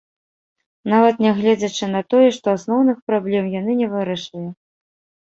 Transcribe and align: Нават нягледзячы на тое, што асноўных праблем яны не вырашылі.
Нават 0.93 1.19
нягледзячы 1.25 1.89
на 1.95 2.01
тое, 2.13 2.29
што 2.37 2.47
асноўных 2.59 2.97
праблем 3.11 3.51
яны 3.59 3.75
не 3.83 3.87
вырашылі. 3.93 4.47